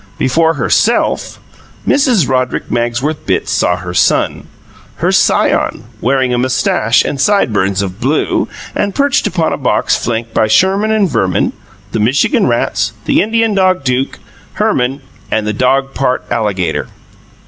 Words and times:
Before 0.17 0.55
HERSELF, 0.55 1.37
Mrs. 1.87 2.27
Roderick 2.27 2.71
Magsworth 2.71 3.23
Bitts 3.27 3.51
saw 3.51 3.75
her 3.75 3.93
son 3.93 4.47
her 4.95 5.11
scion 5.11 5.83
wearing 6.01 6.33
a 6.33 6.39
moustache 6.39 7.05
and 7.05 7.21
sideburns 7.21 7.83
of 7.83 7.99
blue, 8.01 8.47
and 8.73 8.95
perched 8.95 9.27
upon 9.27 9.53
a 9.53 9.57
box 9.57 9.95
flanked 9.95 10.33
by 10.33 10.47
Sherman 10.47 10.89
and 10.89 11.07
Verman, 11.07 11.53
the 11.91 11.99
Michigan 11.99 12.47
rats, 12.47 12.93
the 13.05 13.21
Indian 13.21 13.53
dog 13.53 13.83
Duke, 13.83 14.17
Herman, 14.53 15.01
and 15.29 15.45
the 15.45 15.53
dog 15.53 15.93
part 15.93 16.23
alligator. 16.31 16.87